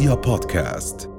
[0.00, 1.10] رؤيا بودكاست.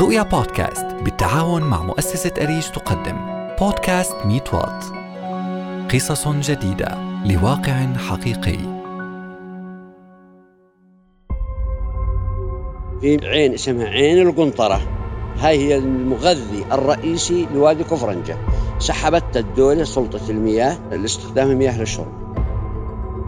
[0.00, 3.16] رؤيا بودكاست بالتعاون مع مؤسسة أريج تقدم.
[3.60, 4.84] بودكاست ميت وات.
[5.94, 8.58] قصص جديدة لواقع حقيقي.
[13.00, 14.80] في عين اسمها عين القنطرة.
[15.38, 18.36] هاي هي المغذي الرئيسي لوادي كفرنجة.
[18.78, 22.27] سحبت الدولة سلطة المياه لاستخدام المياه للشرب.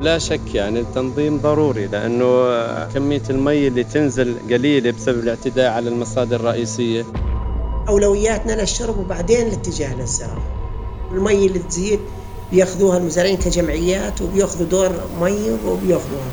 [0.01, 2.25] لا شك يعني التنظيم ضروري لأنه
[2.85, 7.07] كمية المي اللي تنزل قليلة بسبب الاعتداء على المصادر الرئيسية
[7.89, 10.43] أولوياتنا للشرب وبعدين الاتجاه للزراعة.
[11.13, 12.01] المي اللي تزيد
[12.53, 14.91] بياخذوها المزارعين كجمعيات وبياخذوا دور
[15.21, 16.31] مي وبياخذوها.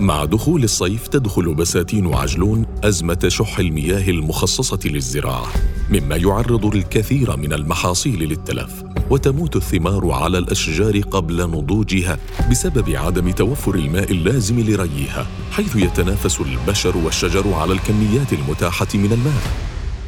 [0.00, 5.46] مع دخول الصيف تدخل بساتين عجلون أزمة شح المياه المخصصة للزراعة
[5.90, 12.18] مما يعرض الكثير من المحاصيل للتلف وتموت الثمار على الأشجار قبل نضوجها
[12.50, 19.42] بسبب عدم توفر الماء اللازم لريها حيث يتنافس البشر والشجر على الكميات المتاحة من الماء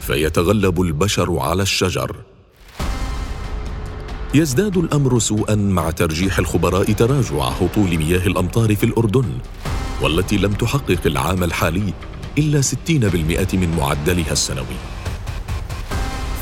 [0.01, 2.17] فيتغلب البشر على الشجر.
[4.35, 9.29] يزداد الأمر سوءا مع ترجيح الخبراء تراجع هطول مياه الأمطار في الأردن
[10.03, 11.93] والتي لم تحقق العام الحالي
[12.39, 14.79] إلا 60% من معدلها السنوي.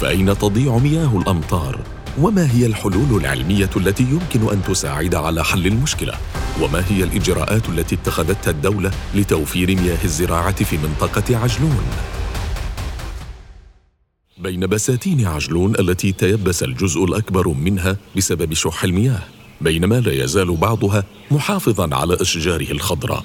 [0.01, 6.15] فأين تضيع مياه الأمطار؟ وما هي الحلول العلمية التي يمكن أن تساعد على حل المشكلة؟
[6.63, 11.87] وما هي الإجراءات التي اتخذتها الدولة لتوفير مياه الزراعة في منطقة عجلون؟
[14.39, 19.23] بين بساتين عجلون التي تيبس الجزء الأكبر منها بسبب شح المياه
[19.61, 23.25] بينما لا يزال بعضها محافظا على إشجاره الخضراء.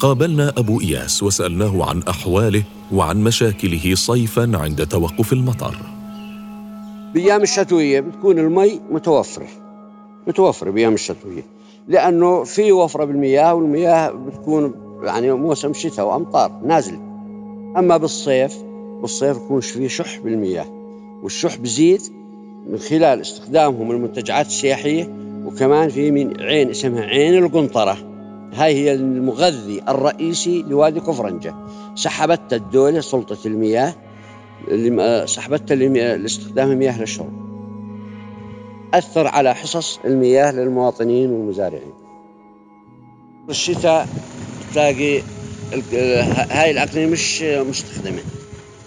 [0.00, 5.93] قابلنا أبو إياس وسألناه عن أحواله وعن مشاكله صيفا عند توقف المطر.
[7.14, 9.46] بأيام الشتوية بتكون المي متوفرة
[10.26, 11.42] متوفرة بأيام الشتوية
[11.88, 16.98] لأنه في وفرة بالمياه والمياه بتكون يعني موسم شتاء وأمطار نازلة.
[17.76, 18.56] أما بالصيف
[19.00, 20.66] بالصيف بكون فيه شح بالمياه
[21.22, 22.00] والشح بزيد
[22.70, 25.14] من خلال استخدامهم المنتجعات السياحية
[25.46, 27.96] وكمان في من عين اسمها عين القنطرة.
[28.52, 31.54] هاي هي المغذي الرئيسي لوادي كفرنجة.
[31.94, 33.94] سحبت الدولة سلطة المياه
[34.68, 37.44] للمياه- لاستخدام المياه للشرب.
[38.94, 41.92] أثر على حصص المياه للمواطنين والمزارعين.
[43.50, 44.08] الشتاء
[44.74, 45.22] تلاقي
[46.50, 48.22] هاي الأقنية مش مستخدمة.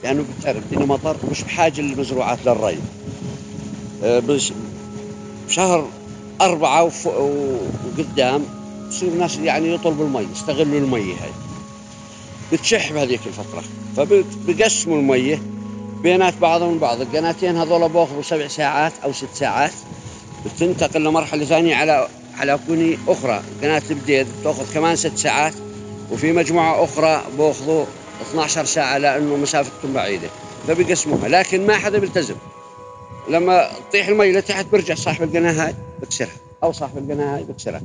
[0.04, 2.78] لأنه بتعرف الدنيا مطر مش بحاجة للمزروعات للري.
[4.04, 4.52] بس
[5.48, 5.88] بشهر
[6.42, 8.42] أربعة وقدام
[8.90, 11.32] بصير الناس يعني يطلبوا المي يستغلوا المي هاي.
[12.54, 13.64] بتشح بهذيك الفترة.
[13.96, 15.42] فبقسموا المية
[16.04, 19.72] بينات بعضهم البعض القناتين هذول بأخذوا سبع ساعات أو ست ساعات
[20.46, 23.42] بتنتقل لمرحلة ثانية على على كوني أخرى.
[23.62, 25.54] قناة البديد بتأخذ كمان ست ساعات
[26.12, 27.86] وفي مجموعة أخرى بأخذوا
[28.22, 30.28] 12 ساعة لأنه مسافتهم بعيدة.
[30.68, 32.36] فبيقسموها لكن ما حدا بيلتزم.
[33.30, 37.82] لما تطيح المي لتحت برجع صاحب القناة هاي بكسرها أو صاحب القناة هاي بكسرها.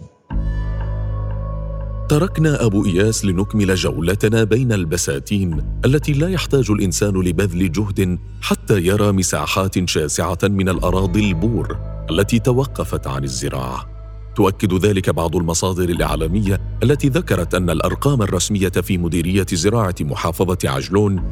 [2.13, 9.13] تركنا أبو إياس لنكمل جولتنا بين البساتين التي لا يحتاج الإنسان لبذل جهد حتى يرى
[9.13, 11.77] مساحات شاسعة من الأراضي البور
[12.11, 13.89] التي توقفت عن الزراعة.
[14.37, 21.23] تؤكد ذلك بعض المصادر الإعلامية التي ذكرت أن الأرقام الرسمية في مديرية زراعة محافظة عجلون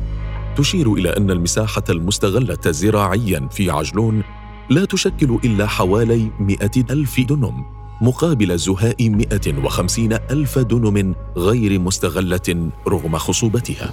[0.57, 4.23] تشير إلى أن المساحة المستغلة زراعيا في عجلون
[4.71, 6.59] لا تشكل إلا حوالي 100
[6.91, 7.80] ألف دنم.
[8.01, 13.93] مقابل زهاء 150 ألف دنم غير مستغلة رغم خصوبتها.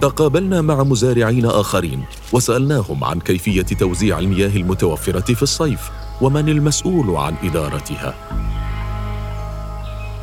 [0.00, 5.90] تقابلنا مع مزارعين آخرين وسألناهم عن كيفية توزيع المياه المتوفرة في الصيف
[6.20, 8.14] ومن المسؤول عن إدارتها.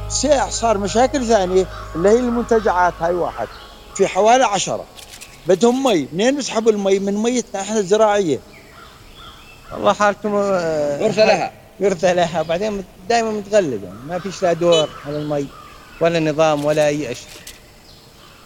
[0.09, 3.47] ساع صار مشاكل ثانية اللي هي المنتجعات هاي واحد
[3.95, 4.85] في حوالي عشرة.
[5.47, 8.39] بدهم مي منين بيسحبوا المي؟ من ميتنا إحنا الزراعية.
[9.73, 11.51] والله حالتهم آه، غرفة لها.
[11.79, 15.47] ورثة لها بعدين دائما متغلب يعني ما فيش لا دور على المي
[16.01, 17.15] ولا نظام ولا أي شيء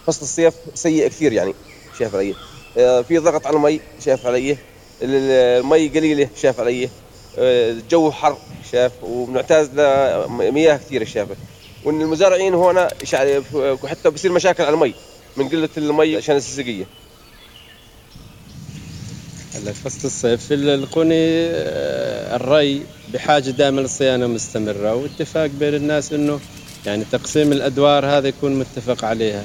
[0.06, 1.54] فصل الصيف سيء كثير يعني
[1.98, 2.34] شايف علي.
[2.78, 4.50] آه، في ضغط على المي شايف علي.
[4.50, 4.58] ال-
[5.02, 6.84] ال- المي قليلة شايف علي.
[7.38, 8.36] آه، الجو حر
[8.72, 8.92] شايف.
[9.02, 11.36] وبنعتاز لمياه كثيره شايفه
[11.84, 13.40] وإن المزارعين هون شع-
[13.86, 14.94] حتى بصير مشاكل على المي
[15.36, 16.84] من قلة المي عشان السقية.
[19.54, 21.14] هلا فصل الصيف القوني
[21.50, 22.82] آه، الري
[23.14, 26.40] بحاجة دائما لصيانة مستمرة واتفاق بين الناس إنه
[26.86, 29.44] يعني تقسيم الأدوار هذا يكون متفق عليها.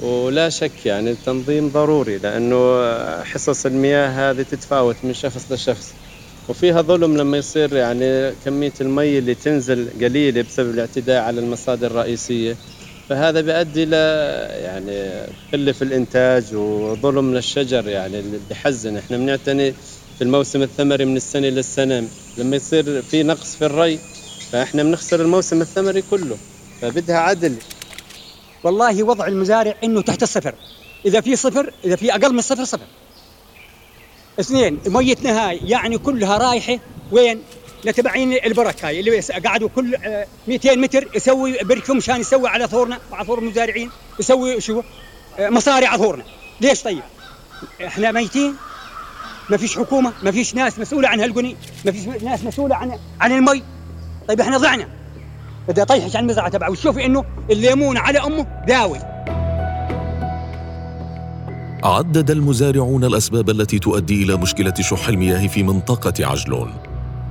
[0.00, 2.84] ولا شك يعني التنظيم ضروري لأنه
[3.24, 5.92] حصص المياه هذه تتفاوت من شخص لشخص.
[6.48, 12.56] وفيها ظلم لما يصير يعني كمية المي اللي تنزل قليلة بسبب الاعتداء على المصادر الرئيسية.
[13.08, 13.96] فهذا بيؤدي إلى
[14.64, 18.96] يعني قلة في الإنتاج وظلم للشجر يعني اللي بحزن.
[18.96, 19.72] إحنا بنعتني
[20.18, 22.08] في الموسم الثمري من السنة للسنة.
[22.36, 23.98] لما يصير في نقص في الري
[24.52, 26.36] فإحنا بنخسر الموسم الثمري كله
[26.80, 27.56] فبدها عدل
[28.64, 30.54] والله وضع المزارع إنه تحت الصفر
[31.06, 32.86] إذا في صفر إذا في أقل من الصفر صفر
[34.40, 36.78] اثنين مية نهاية يعني كلها رايحة
[37.12, 37.42] وين؟
[37.84, 42.98] لتبعين البرك هاي اللي قعدوا كل آه، 200 متر يسوي بركه مشان يسوي على ثورنا
[43.12, 43.90] على ثور المزارعين
[44.20, 44.82] يسوي شو؟
[45.38, 46.24] آه، مصاري على ثورنا
[46.60, 47.02] ليش طيب؟
[47.86, 48.56] إحنا ميتين
[49.50, 53.32] ما فيش حكومة ما فيش ناس مسؤولة عن هالقني ما فيش ناس مسؤولة عن عن
[53.32, 53.62] المي.
[54.28, 54.88] طيب إحنا ضعنا.
[55.68, 56.70] بدي اطيحش على المزرعة تبعه.
[56.70, 58.98] وشوفي إنه الليمون على أمه داوي.
[61.84, 66.74] عدد المزارعون الأسباب التي تؤدي إلى مشكلة شح المياه في منطقة عجلون.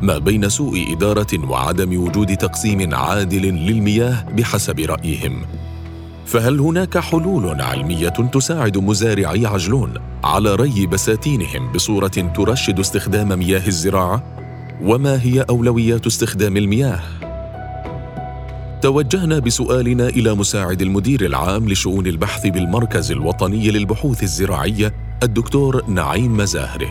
[0.02, 5.46] ما بين سوء إدارة وعدم وجود تقسيم عادل للمياه بحسب رأيهم.
[6.26, 14.38] فهل هناك حلول علمية تساعد مزارعي عجلون على ري بساتينهم بصورة ترشد استخدام مياه الزراعة؟
[14.82, 17.00] وما هي أولويات استخدام المياه؟
[18.82, 26.90] توجهنا بسؤالنا إلى مساعد المدير العام لشؤون البحث بالمركز الوطني للبحوث الزراعيه الدكتور نعيم مزاهره.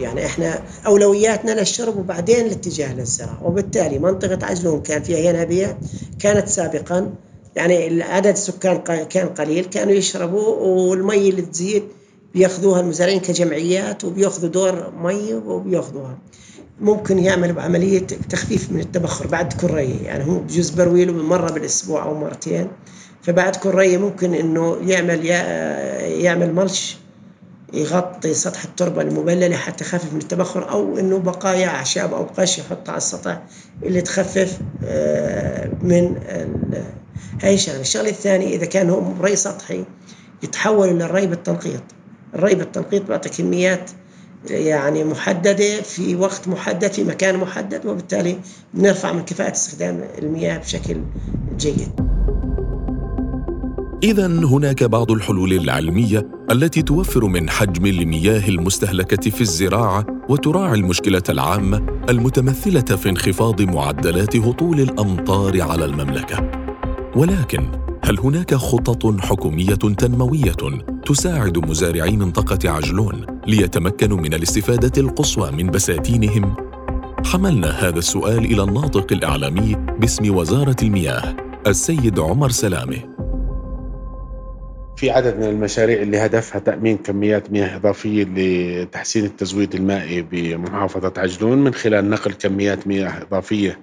[0.00, 3.42] يعني إحنا أولوياتنا للشرب وبعدين الاتجاه للزراعة.
[3.42, 5.76] وبالتالي منطقة عجلون كان فيها ينابيع
[6.18, 7.12] كانت سابقا
[7.56, 11.82] يعني عدد السكان كان قليل كانوا يشربوا والمي اللي تزيد
[12.34, 16.18] بياخذوها المزارعين كجمعيات وبياخذوا دور مي وبياخذوها.
[16.80, 22.04] ممكن يعمل بعملية تخفيف من التبخر بعد كل ري يعني هو بجوز برويله مرة بالأسبوع
[22.04, 22.68] أو مرتين
[23.22, 25.26] فبعد كل ري ممكن إنه يعمل
[26.24, 26.96] يعمل ملش
[27.72, 32.92] يغطي سطح التربة المبللة حتى يخفف من التبخر أو إنه بقايا أعشاب أو قش يحطها
[32.92, 33.42] على السطح
[33.82, 36.16] اللي تخفف آه، من
[37.42, 39.84] هاي شغلة الشغلة الثانية إذا كان هو ري سطحي
[40.42, 41.82] يتحول للري بالتنقيط.
[42.34, 43.90] الري بالتنقيط بيعطي كميات
[44.50, 48.38] يعني محددة في وقت محدد في مكان محدد وبالتالي
[48.74, 50.96] بنرفع من كفاءة استخدام المياه بشكل
[51.56, 52.21] جيد.
[54.02, 61.22] اذا هناك بعض الحلول العلمية التي توفر من حجم المياه المستهلكة في الزراعة وتراعي المشكلة
[61.28, 66.50] العامة المتمثلة في انخفاض معدلات هطول الأمطار على المملكة.
[67.16, 67.66] ولكن
[68.04, 70.56] هل هناك خطط حكومية تنموية
[71.06, 76.56] تساعد مزارعي منطقة عجلون ليتمكنوا من الاستفادة القصوى من بساتينهم؟
[77.24, 83.11] حملنا هذا السؤال إلى الناطق الإعلامي باسم وزارة المياه السيد عمر سلامة.
[85.02, 91.58] في عدد من المشاريع اللي هدفها تأمين كميات مياه إضافية لتحسين التزويد المائي بمحافظة عجلون
[91.58, 93.78] من خلال نقل كميات مياه إضافية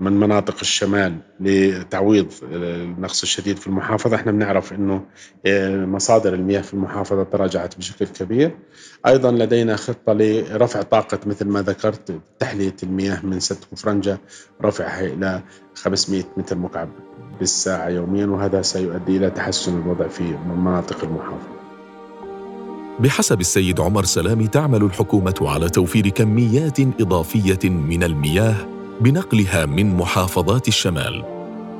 [0.00, 4.16] من مناطق الشمال لتعويض النقص الشديد في المحافظة.
[4.16, 5.04] إحنا بنعرف إنه
[5.46, 8.50] آه، مصادر المياه في المحافظة تراجعت بشكل كبير.
[9.06, 14.18] أيضا لدينا خطة لرفع طاقة مثل ما ذكرت تحلية المياه من سد كفرنجة
[14.62, 15.42] رفعها إلى
[15.74, 16.88] 500 متر مكعب.
[17.38, 21.52] بالساعة يوميا وهذا سيؤدي إلى تحسن الوضع في مناطق المحافظة.
[23.00, 28.54] بحسب السيد عمر سلامي تعمل الحكومة على توفير كميات إضافية من المياه
[29.00, 31.24] بنقلها من محافظات الشمال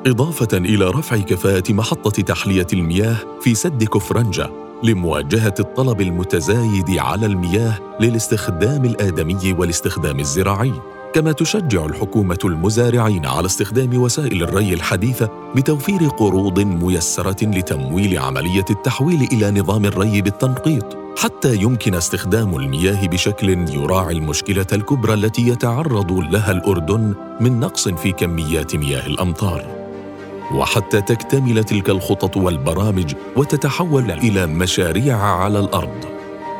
[0.07, 4.62] إضافة إلى رفع كفاءة محطة تحلية المياه في سد كفرنجة.
[4.83, 10.73] لمواجهة الطلب المتزايد على المياه للاستخدام الآدمي والاستخدام الزراعي
[11.15, 19.29] كما تشجع الحكومة المزارعين على استخدام وسائل الري الحديثة بتوفير قروض ميسرة لتمويل عملية التحويل
[19.33, 26.53] إلى نظام الري بالتنقيط حتى يمكن استخدام المياه بشكل يراعي المشكلة الكبرى التي يتعرض لها
[26.53, 29.82] الأردن من نقص في كميات مياه الأمطار.
[30.55, 36.05] وحتى تكتمل تلك الخطط والبرامج وتتحول إلى مشاريع على الأرض.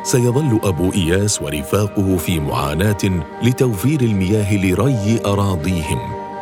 [0.03, 5.99] سيظل أبو إياس ورفاقه في معاناة لتوفير المياه لري أراضيهم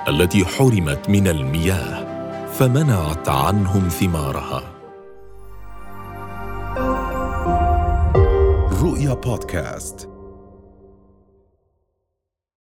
[0.07, 2.12] التي حرمت من المياه
[2.48, 4.63] فمنعت عنهم ثمارها.
[8.81, 10.11] رؤيا بودكاست